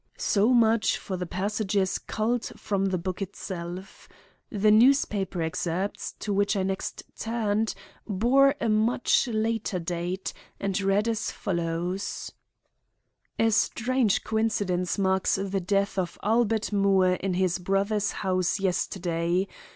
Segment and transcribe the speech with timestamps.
[0.17, 4.09] So much for the passages culled from the book itself.
[4.49, 7.75] The newspaper excerpts, to which I next turned,
[8.07, 12.31] bore a much later date, and read as follows:
[13.37, 19.47] "A strange coincidence marks the death of Albert Moore in his brother's house yesterday.